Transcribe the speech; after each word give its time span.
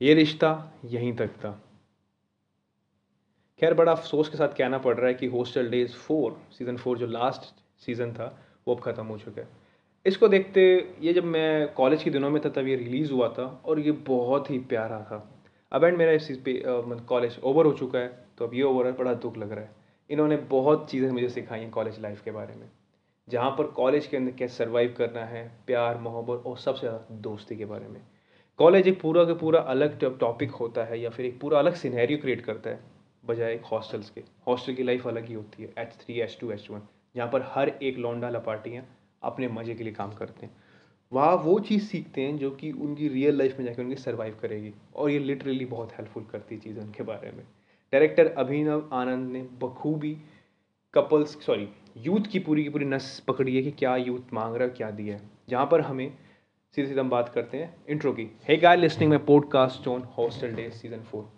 ये 0.00 0.14
रिश्ता 0.14 0.48
यहीं 0.84 1.12
तक 1.16 1.34
था। 1.36 1.50
खैर, 3.60 3.74
बड़ा 3.74 3.92
अफसोस 3.92 4.28
के 4.28 4.36
साथ 4.36 4.56
कहना 4.56 4.78
पड़ 4.78 4.96
रहा 4.96 5.06
है 5.06 5.14
कि 5.14 5.26
hostel 5.28 5.68
days 5.70 5.92
four 5.96 6.36
season 6.52 6.76
four 6.76 6.98
जो 6.98 7.06
लास्ट 7.08 7.42
सीज़न 7.82 8.12
था, 8.12 8.26
वो 8.66 8.74
अब 8.74 8.80
ख़त्म 8.82 9.04
हो 9.06 9.18
चुका 9.18 9.40
है। 9.42 9.48
इसको 10.06 10.28
देखते, 10.28 10.62
ये 11.00 11.12
जब 11.12 11.24
मैं 11.26 11.72
कॉलेज 11.74 12.02
के 12.02 12.10
दिनों 12.10 12.30
में 12.30 12.40
था, 12.44 12.48
तब 12.50 12.66
ये 12.68 12.76
रिलीज़ 12.76 13.12
हुआ 13.12 13.28
था 13.28 13.44
और 13.64 13.80
ये 13.80 13.92
बहुत 14.08 14.50
ही 14.50 14.58
प्यारा 14.64 14.98
था। 15.02 15.22
अब 15.72 15.84
एंड 15.84 15.96
मेरा 15.98 16.12
इस 16.12 16.26
चीज़ 16.26 16.40
पे 16.42 16.62
कॉलेज 17.08 17.38
ओवर 17.42 17.66
हो 17.66 17.72
चुका 17.74 17.98
है 17.98 18.08
तो 18.38 18.46
अब 18.46 18.54
ये 18.54 18.62
ओवर 18.62 18.86
है, 18.86 18.92
बड़ा 18.94 19.14
दुख 19.16 19.36
लग 19.36 19.52
रहा 19.52 19.64
है। 19.64 19.70
इन्होंने 20.10 20.36
बहुत 20.50 20.90
चीज़ें 20.90 21.10
मुझे 21.10 21.28
सिखाई 21.30 21.60
हैं 21.60 21.70
कॉलेज 21.70 22.00
लाइफ 22.00 22.22
के 22.22 22.30
बारे 22.30 22.54
में, 22.54 22.68
जहाँ 23.28 23.50
पर 23.50 23.66
कॉलेज 23.72 24.06
के 24.06 24.16
अंदर 24.16 24.32
कैसे 24.32 24.54
सर्वाइव 24.54 24.94
करना 24.98 25.24
है, 25.26 25.46
प्यार, 25.66 25.98
मोहब्बत 25.98 26.46
और 26.46 26.58
सबसे 26.58 26.80
ज़्यादा 26.80 27.14
दोस्ती 27.20 27.56
के 27.56 27.64
बारे 27.66 27.88
में। 27.88 28.00
कॉलेज 28.58 28.88
एक 28.88 29.00
पूरा 29.00 29.24
का 29.24 29.34
पूरा 29.34 29.60
अलग 29.60 29.98
टॉपिक 30.18 30.50
होता 30.52 30.82
है 30.84 30.98
या 31.00 31.10
फिर 31.10 31.26
एक 31.26 31.38
पूरा 31.40 31.58
अलग 31.58 31.74
सिनेरियो 31.74 32.18
क्रिएट 32.18 32.40
करता 32.40 32.70
है, 32.70 32.78
बजाय 33.24 33.52
एक 33.54 33.64
हॉस्टल्स 33.64 34.10
के। 34.10 34.22
हॉस्टल 34.46 34.74
की 34.74 34.82
लाइफ 34.82 35.06
अलग 35.08 35.26
ही 35.28 35.34
होती 35.34 35.62
है 35.62 35.72
H 35.78 35.94
three 36.00 36.20
H 36.20 36.36
two 36.40 36.50
H 36.50 36.66
one 36.70 36.82
जहाँ 37.14 37.28
पर 37.30 37.42
हर 37.46 37.68
एक 37.68 37.98
लौंडा 37.98 38.28
लपाटियाँ 38.30 38.84
अपने 39.22 39.48
मज़े 39.48 39.74
के 39.74 39.84
लिए 39.84 39.92
काम 39.92 40.12
करते 40.12 40.46
हैं। 40.46 40.52
वहाँ 41.12 41.34
वो 41.36 41.58
चीज़ 41.60 41.84
सीखते 41.84 42.20
हैं 42.20 42.36
जो 42.38 42.50
कि 42.52 42.70
उनकी 42.72 43.08
रियल 43.08 43.38
लाइफ 43.38 43.58
में 43.58 43.64
जाकर 43.66 43.82
उनकी 43.82 43.96
सर्वाइव 43.96 44.36
करेगी, 44.42 44.72
और 44.94 45.10
ये 45.10 45.18
लिटरली 45.18 45.64
बहुत 45.66 45.92
हेल्पफुल 45.92 46.24
करती 46.32 46.54
है 46.54 46.60
चीज़ 46.60 46.78
उनके 46.78 47.02
बारे 47.04 47.30
में। 47.30 47.44
डायरेक्टर 47.92 48.26
अभिनव 48.28 48.88
आनंद 48.92 49.32
ने 49.32 49.42
बखूबी 49.60 50.16
कपल्स 50.94 51.36
सॉरी 51.42 51.68
यूथ 51.98 52.30
की 52.32 52.38
पूरी 52.40 52.62
की 52.62 52.70
पूरी 52.70 52.84
नस 52.86 53.18
पकड़ी 53.28 53.56
है 53.56 53.62
कि 53.62 53.70
क्या 53.72 53.96
यूथ 53.98 54.32
मांग 54.34 54.56
रहा 54.56 54.68
क्या 54.70 54.90
दिया 54.92 55.16
है। 55.16 55.30
जहाँ 55.48 55.66
पर 55.66 55.80
हमें 55.80 56.12
सीधे 56.76 56.88
सीधे 56.88 57.00
हम 57.00 57.10
बात 57.10 57.28
करते 57.28 57.58
हैं 57.58 57.74
इंट्रो 57.88 58.12
की। 58.12 58.26
हे 58.44 58.56
गाय 58.56 58.76
लिस्निंग 58.76 59.10
में 59.10 59.24
podcast 59.24 59.86
on 59.88 60.02
hostel 60.16 60.54
day 60.54 60.68
season 60.70 61.00
four 61.00 61.28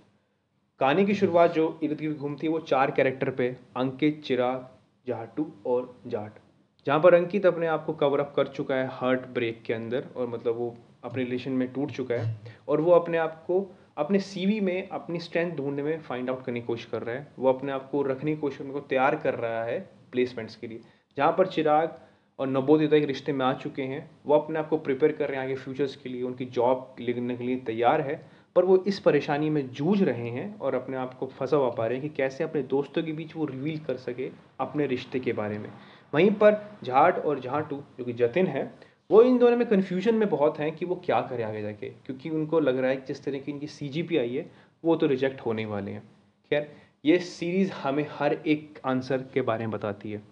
कहानी 0.80 1.04
की 1.06 1.14
शुरुआत 1.14 1.52
जो 1.52 1.78
इर्द 1.82 1.98
गिर्द 1.98 2.16
घूमती 2.16 2.46
है 2.46 2.52
वो 2.52 2.58
चार 2.60 2.90
कैरेक्टर 2.90 3.30
पे, 3.30 3.48
अंकित, 3.76 4.22
चिराग, 4.24 4.68
जाटू 5.06 5.46
और 5.66 6.00
जाट। 6.06 6.38
जहाँ 6.86 7.00
पर 7.00 7.14
अंकित 7.14 7.46
अपने 7.46 7.66
आप 7.66 7.84
को 7.86 7.92
कवर 7.92 8.20
अप 8.20 8.32
कर 8.36 8.46
चुका 8.46 8.74
है 8.74 8.88
हार्ट 8.92 9.26
ब्रेक 9.26 9.62
के 9.62 9.74
अंदर 9.74 10.06
और 10.16 10.26
मतलब 10.26 10.56
वो 10.56 10.74
अपने 11.04 11.24
रिलेशन 11.24 11.52
में 11.52 11.68
टूट 11.72 11.90
चुका 11.90 12.14
है 12.14 12.36
और 12.68 12.80
वो 12.80 12.92
अपने 12.92 13.18
आप 13.18 13.42
को, 13.46 13.60
अपने 13.96 14.18
सीवी 14.20 14.60
में, 14.60 14.88
अपनी 14.88 15.20
स्ट्रेंथ 15.20 15.54
ढूँढने 15.56 15.82
में 15.82 16.00
फाइंड 16.00 16.30
आउट 16.30 16.44
करने 16.44 16.60
की 16.60 16.66
कोशिश 16.66 16.84
कर 16.84 17.02
रहा 17.02 17.14
है। 17.14 17.26
वो 17.38 17.48
अपने 17.48 17.72
आप 17.72 17.90
को 17.90 18.02
रखने 18.02 18.34
की 18.34 18.40
कोशिश 18.40 18.70
को 18.70 18.80
तैयार 18.80 19.16
कर 19.16 19.34
रहा 19.34 19.62
है 19.64 19.78
प्लेसमेंट्स 20.12 20.56
के 20.56 20.66
लिए। 20.66 20.80
जहाँ 21.16 21.32
पर 21.32 21.46
चिराग 21.46 21.98
और 22.38 22.46
नवोदिता 22.46 22.96
एक 22.96 23.04
रिश्ते 23.04 23.32
में 23.32 23.44
आ 23.46 23.52
चुके 23.52 23.82
हैं, 23.82 24.10
वो 24.26 24.34
अपने 24.34 24.58
आप 24.58 24.68
को 24.68 24.78
प्रिपेयर 24.78 25.12
कर 25.12 25.28
रहे 25.28 25.36
हैं 25.36 25.44
आगे 25.44 25.54
फ्यूचर्स 25.54 25.96
के 25.96 26.08
लिए, 26.08 26.22
उनकी 26.22 26.44
जॉब 26.44 26.96
लेने 27.00 27.36
के 27.36 27.44
लिए 27.44 27.56
तैयार 27.56 28.00
है, 28.00 28.28
पर 28.56 28.64
वो 28.64 28.76
इस 28.86 28.98
परेशानी 28.98 29.50
में 29.50 29.70
जूझ 29.70 30.02
रहे 30.02 30.28
हैं 30.28 30.58
और 30.58 30.74
अपने 30.74 30.96
आप 30.96 31.14
को 31.14 31.26
फंसा 31.26 31.56
हुआ 31.56 31.70
पा 31.70 31.86
रहे 31.86 31.98
हैं 31.98 32.08
कि 32.08 32.16
कैसे 32.16 32.44
अपने 32.44 32.62
दोस्तों 32.62 33.02
के 33.02 33.12
बीच 33.12 33.36
वो 33.36 33.44
रिवील 33.44 33.78
कर 33.78 33.96
सके 33.96 34.30
अपने 34.60 34.86
रिश्ते 34.86 35.20
के 35.20 35.32
बारे 35.32 35.58
में। 35.58 35.70
वहीं 36.14 36.30
पर 36.30 36.78
झाट 36.84 37.18
और 37.18 37.40
झाटू, 37.40 37.82
जो 37.98 38.04
कि 38.04 38.12
जतिन 38.12 38.46
है, 38.46 38.74
वो 39.10 39.22
इन 39.22 39.38
दोनों 39.38 39.56
में 39.56 39.66
कन्फ्यूज़न 39.68 40.14
में 40.14 40.28
बहुत 40.28 40.58
हैं 40.58 40.74
कि 40.76 40.84
वो 40.84 41.02
क्या 41.04 41.20
करें 41.20 41.44
आगे 41.44 41.62
जाके, 41.62 41.88
क्योंकि 41.88 42.30
उनको 42.30 42.60
लग 42.60 42.78
रहा 42.78 42.90
है 42.90 42.96
कि 42.96 43.06
जिस 43.06 43.24
तरह 43.24 43.38
की 43.38 43.52
इनकी 43.52 43.66
सी 43.66 44.18
आई 44.18 44.34
है, 44.36 44.50
वो 44.84 44.96
तो 44.96 45.06
रिजेक्ट 45.06 45.40
होने 45.40 45.66
वाले 45.66 45.90
हैं। 45.90 46.02
खैर, 46.50 46.72
ये 47.04 47.18
सीरीज़ 47.18 47.72
हमें 47.72 48.06
हर 48.10 48.32
एक 48.32 48.80
आंसर 48.84 49.24
के 49.34 49.42
बारे 49.42 49.66
में 49.66 49.70
बताती 49.70 50.12
है। 50.12 50.22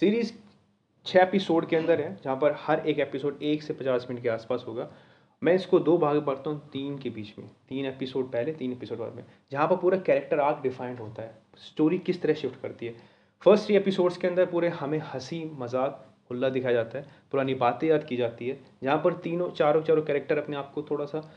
सीरीज़ 0.00 0.32
छः 1.06 1.20
एपिसोड 1.20 1.66
के 1.66 1.76
अंदर 1.76 2.00
है, 2.00 2.18
जहाँ 2.24 2.36
पर 2.36 2.54
हर 2.58 2.78
एक 2.86 2.98
एपिसोड 2.98 3.38
एक 3.42 3.62
से 3.62 3.72
पचास 3.72 4.06
मिनट 4.10 4.22
के 4.22 4.28
आसपास 4.28 4.64
होगा। 4.68 4.88
मैं 5.42 5.54
इसको 5.54 5.78
दो 5.78 5.98
भाग 5.98 6.16
बांटता 6.16 6.50
हूँ, 6.50 6.70
तीन 6.72 6.98
के 6.98 7.10
बीच 7.10 7.34
में। 7.38 7.48
तीन 7.68 7.86
एपिसोड 7.86 8.32
पहले, 8.32 8.52
तीन 8.52 8.72
एपिसोड 8.72 8.98
बाद 8.98 9.14
में। 9.14 9.24
जहाँ 9.50 9.68
पर 9.68 9.76
पूरा 9.76 9.98
कैरेक्टर 9.98 10.40
आर्क 10.40 10.60
डिफाइंड 10.62 11.00
होता 11.00 11.22
है। 11.22 11.38
स्टोरी 11.56 11.98
किस 11.98 12.22
तरह 12.22 12.34
शिफ्ट 12.34 12.60
करती 12.60 12.86
है। 12.86 12.94
फ़र्स्ट 13.42 13.66
थ्री 13.66 13.76
एपिसोड्स 13.76 14.16
के 14.16 14.28
अंदर 14.28 14.46
पूरे 14.46 14.68
हमें 14.68 14.98
हँसी, 14.98 15.50
मज़ाक 15.58 16.06
खुल्ला 16.28 16.48
दिखाया 16.48 16.74
जाता 16.74 16.98
है। 16.98 17.06
पुरानी 17.30 17.54
बातें 17.54 17.88
याद 17.88 18.04
की 18.04 18.16
जाती 18.16 18.48
है। 18.48 18.58
जहाँ 18.82 19.00
पर 19.04 19.12
तीनों, 19.12 19.50
चारों 19.50 19.82
चारों 19.82 20.02
कैरेक्टर 20.02 20.38
अपने 20.38 20.56
आप 20.56 20.72
को 20.74 20.82
थोड़ा 20.82 21.04
सा 21.04 21.30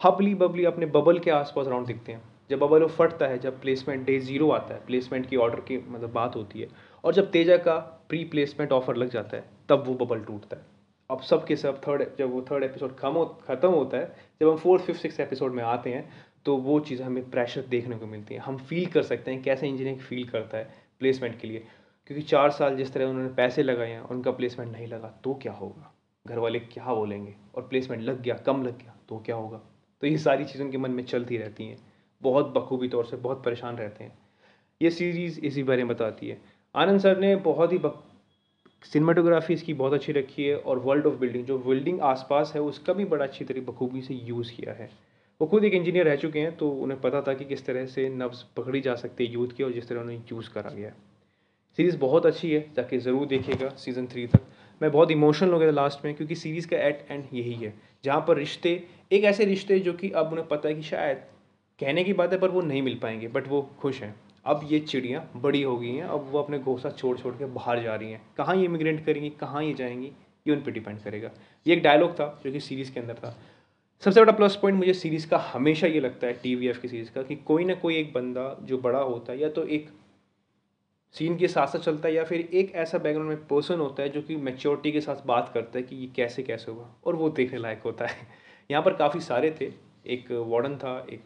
हबली 0.00 0.34
बबली 0.34 0.64
अपने 0.64 0.86
बबल 0.86 1.18
के 1.18 1.30
आसपास 1.30 1.66
राउंड 1.66 1.86
दिखते 1.86 2.12
हैं। 2.12 2.22
जब 2.50 2.58
बबल 2.58 2.82
वो 2.82 2.88
फटता 2.88 3.26
है, 3.26 3.38
जब 3.38 3.60
प्लेसमेंट 3.60 4.06
डे 4.06 4.18
ज़ीरो 4.20 4.50
आता 4.50 4.74
है 4.74 4.86
प्लेसमेंट 4.86 5.26
की 5.26 5.36
ऑर्डर 5.36 5.60
की 5.60 5.78
मतलब 5.88 6.12
बात 6.12 6.36
होती 6.36 6.60
है 6.60 6.68
और 7.04 7.14
जब 7.14 7.30
तेजा 7.30 7.56
का 7.56 7.76
प्री 8.08 8.24
प्लेसमेंट 8.24 8.72
ऑफ़र 8.72 8.96
लग 8.96 9.08
जाता 9.08 9.36
है, 9.36 9.44
तब 9.68 9.84
वो 9.86 9.94
बबल 9.96 10.20
टूटता 10.20 10.56
है। 10.56 10.62
अब 11.10 11.20
सब 11.20 11.44
के 11.46 11.56
सब 11.56 11.80
थर्ड 11.88 12.04
जब 12.18 12.30
वो 12.32 12.40
थर्ड 12.42 12.64
एपिसोड 12.64 12.96
खम 12.96 13.12
हो, 13.12 13.24
ख़त्म 13.44 13.68
होता 13.68 13.96
है, 13.96 14.14
जब 14.40 14.48
हम 14.48 14.56
फोर्थ 14.56 14.84
फिफ्थ 14.84 15.00
सिक्स 15.00 15.20
एपिसोड 15.20 15.52
में 15.52 15.62
आते 15.64 15.90
हैं 15.90 16.08
तो 16.46 16.56
वो 16.56 16.78
चीज़ 16.80 17.02
हमें 17.02 17.30
प्रेशर 17.30 17.62
देखने 17.62 17.96
को 17.96 18.06
मिलती 18.06 18.34
है। 18.34 18.40
हम 18.40 18.56
फील 18.58 18.86
कर 18.86 19.02
सकते 19.02 19.30
हैं 19.30 19.42
कैसे 19.42 19.68
इंजीनियरिंग 19.68 20.00
फील 20.00 20.24
करता 20.28 20.58
है 20.58 20.74
प्लेसमेंट 21.00 21.38
के 21.40 21.48
लिए। 21.48 21.64
क्योंकि 22.06 22.22
चार 22.22 22.50
साल 22.50 22.76
जिस 22.76 22.92
तरह 22.92 23.06
उन्होंने 23.06 23.32
पैसे 23.34 23.62
लगाए 23.62 23.90
हैं, 23.90 24.00
उनका 24.00 24.30
प्लेसमेंट 24.30 24.72
नहीं 24.72 24.86
लगा 24.86 25.08
तो 25.24 25.34
क्या 25.34 25.52
होगा? 25.52 25.92
घर 26.26 26.38
वाले 26.38 26.58
क्या 26.60 26.94
बोलेंगे? 26.94 27.34
और 27.54 27.62
प्लेसमेंट 27.62 28.02
लग 28.02 28.22
गया, 28.22 28.34
कम 28.36 28.62
लग 28.62 28.78
गया 28.78 28.94
तो 29.08 29.18
क्या 29.18 29.36
होगा? 29.36 29.60
तो 30.02 30.06
ये 30.06 30.18
सारी 30.18 30.44
चीज़ें 30.44 30.64
उनके 30.66 30.78
मन 30.78 30.90
में 30.90 31.04
चलती 31.04 31.36
रहती 31.36 31.66
हैं। 31.66 31.78
बहुत 32.22 32.46
बखूबी 32.46 32.88
तौर 32.88 33.04
से 33.04 33.16
बहुत 33.16 33.44
परेशान 33.44 33.76
रहते 33.76 34.04
हैं। 34.04 34.18
ये 34.82 34.90
सीरीज़ 34.90 35.40
इसी 35.40 35.62
बारे 35.62 35.84
में 35.84 35.88
बताती 35.88 36.28
है। 36.28 36.40
आनंद 36.74 37.00
सर 37.00 37.18
ने 37.18 37.34
बहुत 37.38 37.72
ही 37.72 37.78
बक 37.78 38.02
सिनेमाटोग्राफी 38.84 39.54
इसकी 39.54 39.74
बहुत 39.74 39.92
अच्छी 39.92 40.12
रखी 40.12 40.44
है 40.44 40.56
और 40.56 40.78
वर्ल्ड 40.78 41.06
ऑफ़ 41.06 41.14
बिल्डिंग 41.14 41.44
जो 41.46 41.58
बिल्डिंग 41.58 42.00
आसपास 42.02 42.52
है, 42.54 42.60
उसका 42.62 42.92
भी 42.92 43.04
बड़ा 43.04 43.24
अच्छी 43.24 43.44
तरीके 43.44 43.66
बखूबी 43.66 44.00
से 44.02 44.14
यूज़ 44.14 44.50
किया 44.52 44.72
है। 44.74 44.88
वो 45.40 45.46
खुद 45.46 45.64
एक 45.64 45.74
इंजीनियर 45.74 46.06
रह 46.06 46.16
चुके 46.16 46.40
हैं 46.40 46.56
तो 46.56 46.70
उन्हें 46.70 47.00
पता 47.00 47.20
था 47.22 47.34
कि 47.34 47.44
किस 47.44 47.64
तरह 47.66 47.86
से 47.86 48.08
नब्स 48.10 48.42
पकड़ी 48.56 48.80
जा 48.80 48.94
सकती 48.96 49.26
है 49.26 49.32
यूथ 49.32 49.56
की 49.56 49.62
और 49.62 49.72
जिस 49.72 49.88
तरह 49.88 50.00
उन्हें 50.00 50.22
यूज़ 50.32 50.50
करा 50.50 50.70
गया 50.70 50.90
सीरीज़ 51.78 51.96
बहुत 51.98 52.26
अच्छी 52.26 52.50
है, 52.50 52.60
जाके 52.76 52.98
ज़रूर 52.98 53.26
देखिएगा 53.26 53.68
सीज़न 53.76 54.06
थ्री 54.06 54.26
तक। 54.26 54.40
मैं 54.80 54.90
बहुत 54.92 55.10
इमोशनल 55.10 55.52
हो 55.52 55.58
गया 55.58 55.68
था 55.68 55.74
लास्ट 55.74 56.04
में, 56.04 56.14
क्योंकि 56.14 56.34
सीरीज़ 56.34 56.68
का 56.68 56.76
एट 56.78 57.06
एंड 57.10 57.24
यही 57.32 57.54
है, 57.54 57.72
जहाँ 58.04 58.24
पर 58.28 58.36
रिश्ते 58.36 58.82
एक 59.12 59.24
ऐसे 59.24 59.44
रिश्ते 59.44 59.78
जो 59.80 59.92
कि 59.94 60.10
अब 60.12 60.32
उन्हें 60.32 60.46
पता 60.48 60.68
है 60.68 60.74
कि 60.74 60.82
शायद 60.82 61.22
कहने 61.80 62.04
की 62.04 62.12
बात 62.12 62.32
है, 62.32 62.38
पर 62.38 62.48
वो 62.48 62.60
नहीं 62.62 62.82
मिल 62.82 62.98
पाएँगे 63.02 63.28
बट 63.28 63.48
वो 63.48 63.62
खुश 63.80 64.02
हैं। 64.02 64.14
अब 64.46 64.60
ये 64.64 64.78
चिड़ियाँ 64.80 65.30
बड़ी 65.36 65.62
हो 65.62 65.76
गई 65.76 65.94
हैं, 65.94 66.04
अब 66.04 66.28
वो 66.30 66.38
अपने 66.38 66.58
घोंसा 66.58 66.90
छोड़ 66.90 67.18
छोड़ 67.18 67.34
के 67.34 67.44
बाहर 67.44 67.82
जा 67.82 67.94
रही 67.94 68.12
हैं। 68.12 68.22
कहाँ 68.36 68.56
ये 68.56 68.64
इमिग्रेंट 68.64 69.04
करेंगी, 69.06 69.30
कहाँ 69.30 69.62
ये 69.64 69.74
जाएँगी, 69.74 70.12
ये 70.46 70.52
उन 70.52 70.62
पर 70.62 70.70
डिपेंड 70.70 71.00
करेगा। 71.00 71.30
ये 71.66 71.74
एक 71.74 71.82
डायलॉग 71.82 72.12
था 72.14 72.40
जो 72.44 72.52
कि 72.52 72.60
सीरीज़ 72.60 72.92
के 72.92 73.00
अंदर 73.00 73.14
था। 73.14 73.38
सबसे 74.02 74.20
बड़ा 74.20 74.32
प्लस 74.32 74.56
पॉइंट 74.56 74.78
मुझे 74.78 74.94
सीरीज़ 74.94 75.28
का 75.28 75.38
हमेशा 75.38 75.86
ये 75.86 76.00
लगता 76.00 76.26
है 76.26 76.32
टीवीएफ 76.32 76.80
की 76.80 76.88
सीरीज़ 76.88 77.10
का, 77.12 77.22
कि 77.22 77.36
कोई 77.36 77.64
ना 77.64 77.74
कोई 77.74 77.96
एक 77.96 78.12
बंदा 78.12 78.56
जो 78.62 78.78
बड़ा 78.78 78.98
होता 78.98 79.32
है, 79.32 79.40
या 79.40 79.48
तो 79.48 79.64
एक 79.64 79.90
सीन 81.12 81.36
के 81.36 81.48
साथ 81.48 81.66
साथ 81.66 81.80
चलता 81.80 82.08
है, 82.08 82.14
या 82.14 82.24
फिर 82.24 82.40
एक 82.40 82.74
ऐसा 82.74 82.98
बैकग्राउंड 82.98 83.30
में 83.30 83.46
पर्सन 83.46 83.78
होता 83.78 84.02
है 84.02 84.08
जो 84.08 84.22
कि 84.22 84.36
मेच्योरिटी 84.36 84.92
के 84.92 85.00
साथ 85.00 85.26
बात 85.26 85.50
करता 85.54 85.78
है 85.78 85.82
कि 85.82 85.96
ये 85.96 86.06
कैसे 86.06 86.42
कैसे 86.42 86.72
होगा, 86.72 86.94
और 87.06 87.16
वो 87.16 87.30
देखने 87.30 87.58
लायक 87.58 87.82
होता 87.82 88.06
है। 88.06 88.16
यहाँ 88.70 88.82
पर 88.82 88.94
काफ़ी 88.94 89.20
सारे 89.20 89.56
थे। 89.60 89.72
एक 90.06 90.32
वार्डन 90.32 90.76
था, 90.76 91.06
एक 91.10 91.20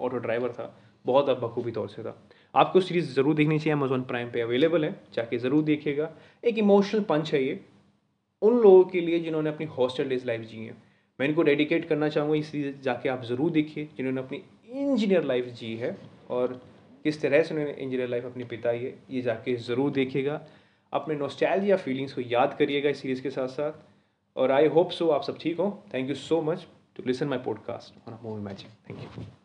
ऑटो 0.00 0.16
ड्राइवर 0.16 0.52
था। 0.52 0.78
बहुत 1.04 1.28
अब 1.28 1.40
बखूबी 1.40 1.70
तौर 1.72 1.88
से 1.88 2.02
था। 2.02 2.16
आपको 2.54 2.80
सीरीज़ 2.80 3.12
ज़रूर 3.14 3.34
देखनी 3.34 3.58
चाहिए 3.58 3.72
अमेजोन 3.72 4.02
प्राइम 4.04 4.30
पे 4.30 4.40
अवेलेबल 4.40 4.84
है, 4.84 4.92
जाके 5.14 5.38
ज़रूर 5.38 5.62
देखिएगा। 5.64 6.10
एक 6.44 6.58
इमोशनल 6.58 7.02
पंच 7.04 7.32
है 7.34 7.42
ये, 7.44 7.60
उन 8.42 8.58
लोगों 8.60 8.84
के 8.84 9.00
लिए 9.00 9.20
जिन्होंने 9.20 9.50
अपनी 9.50 9.66
हॉस्टल 9.68 10.08
डेज़ 10.08 10.26
लाइफ 10.26 10.40
जी 10.50 10.64
है। 10.64 10.76
मैं 11.18 11.28
इनको 11.28 11.42
डेडिकेट 11.42 11.88
करना 11.88 12.08
चाहूँगा, 12.08 12.36
इस 12.36 12.50
सीरीज़ 12.50 12.80
जाके 12.82 13.08
आप 13.08 13.22
ज़रूर 13.24 13.50
देखिए, 13.50 13.88
जिन्होंने 13.96 14.20
अपनी 14.20 14.42
इंजीनियर 14.72 15.24
लाइफ 15.24 15.46
जी 15.54 15.74
है, 15.76 15.96
और 16.30 16.60
किस 17.04 17.20
तरह 17.22 17.42
से 17.42 17.54
उन्होंने 17.54 17.72
इंजीनियर 17.74 18.08
लाइफ 18.08 18.24
अपनी 18.24 18.44
बिताई 18.46 18.78
है, 18.78 18.94
ये 19.10 19.22
जाके 19.22 19.54
ज़रूर 19.68 19.90
देखिएगा। 19.92 20.40
अपने 20.92 21.14
नोस्टैल्जिया 21.14 21.76
फीलिंग्स 21.76 22.14
को 22.14 22.20
याद 22.20 22.56
करिएगा 22.58 22.90
इस 22.90 23.00
सीरीज़ 23.02 23.22
के 23.22 23.30
साथ 23.30 23.48
साथ 23.48 23.72
और 24.36 24.52
आई 24.52 24.66
होप 24.68 24.90
सो 24.90 25.08
आप 25.10 25.22
सब 25.22 25.38
ठीक 25.40 25.58
हो। 25.58 25.70
Thank 25.94 26.08
you 26.08 26.14
so 26.16 26.40
much 26.42 26.66
to 26.96 27.02
listen 27.06 27.28
my 27.28 27.38
podcast 27.46 28.08
on 28.08 28.18
movie 28.22 28.42
magic 28.42 28.90
thank 28.90 29.02
you 29.02 29.41